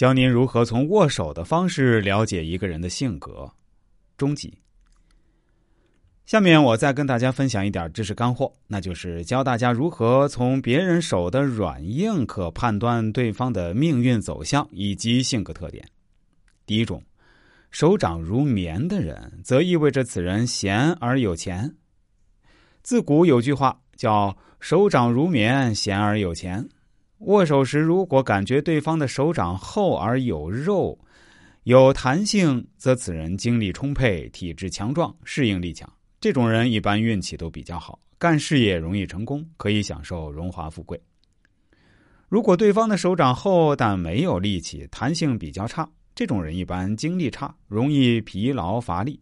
[0.00, 3.52] 教您如何从握手的方式了解一个人的性格。
[4.16, 4.56] 终极。
[6.24, 15.86] 下面我再跟大家分享一点知识干货，那就是教大家如何从别人手的软硬可判断对方的命运走向以及性格特点。
[16.64, 17.02] 第一种，
[17.70, 21.76] 手掌如棉的人，则意味着此人闲而有钱。
[22.82, 26.66] 自古有句话叫“手掌如棉，闲而有钱”。
[27.20, 30.98] 握手时，如果感觉对方的手掌厚而有肉、
[31.64, 35.90] 有弹性，则此人精力充沛、体质强壮、适应力强。
[36.18, 40.98] 这种人一般运气都比较好，干事业容易成功，可以享受荣华富贵。
[42.30, 49.20] 如果对方的手掌厚但没有力气、弹性比较差，这种人一般精力差，容易疲劳乏力。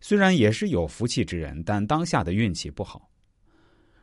[0.00, 3.08] 虽然也是有福气之人，但当下的运气不好。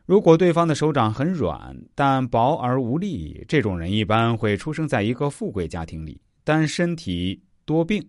[0.06, 8.06] 如果对方的手掌很软，但薄而无力，这种人一般会出生在一个富贵家庭里，但身体多病，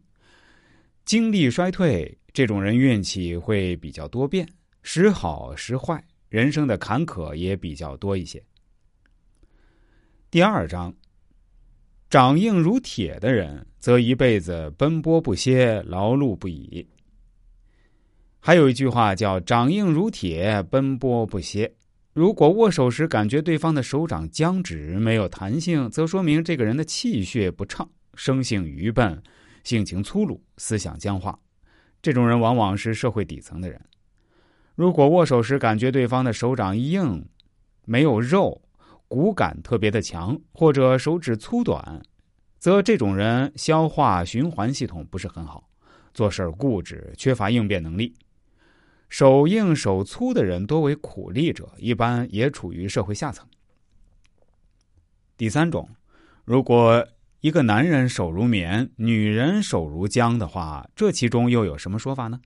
[1.05, 2.17] 精力衰退。
[2.33, 4.45] 这种人运气会比较多变，
[4.83, 8.43] 时好时坏，人生的坎坷也比较多一些。
[10.33, 10.93] 第二章，
[12.11, 16.85] 掌硬如铁的人，则一辈子奔波不歇，劳碌不已。
[18.41, 21.73] 还有一句话叫“掌硬如铁，奔波不歇”。
[22.15, 29.21] 如果握手时感觉对方的手掌僵直、没有弹性，则说明这个人的气血不畅，生性愚笨，
[29.65, 31.37] 性情粗鲁，思想僵化。
[32.01, 33.81] 这种人往往是社会底层的人。
[34.77, 37.27] 如果握手时感觉对方的手掌硬、
[37.85, 38.63] 没有肉、
[39.09, 42.01] 骨感特别的强，或者手指粗短，
[42.61, 45.69] 则这种人消化循环系统不是很好，
[46.13, 48.15] 做事固执，缺乏应变能力。
[49.09, 53.47] 手硬手粗的人多为苦力者，一般也处于社会下层。
[55.37, 55.89] 第三种，
[56.45, 57.07] 如果
[57.41, 62.41] 一个男人手如棉，女人手如浆的话，这其中又有什么说法呢？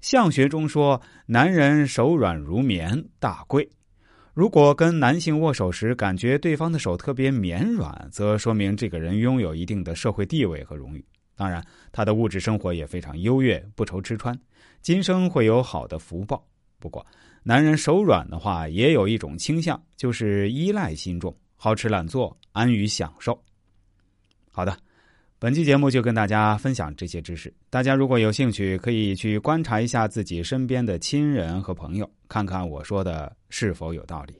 [0.00, 3.68] 相学中说，男人手软如棉，大贵。
[4.34, 11.04] 如果跟男性握手时感觉对方的手特别绵软，则说明这个人拥有一定的社会地位和荣誉。
[11.38, 14.36] 当然，他的物质生活也非常优越，不愁吃穿，
[14.82, 16.44] 今生会有好的福报。
[16.80, 17.06] 不过，
[17.44, 23.40] 男人手软的话，也有一种倾向，就是依赖心重，好吃懒做，安于享受。
[24.50, 24.76] 好的，
[25.38, 27.54] 本期节目就跟大家分享这些知识。
[27.70, 34.34] 大家如果有兴趣，可以去观察一下自己身边的亲人和朋友，看看我说的是否有道理。